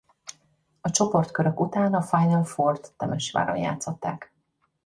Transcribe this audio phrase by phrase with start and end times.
[0.81, 4.33] A csoportkörök után a Final Fourt Temesváron játszották.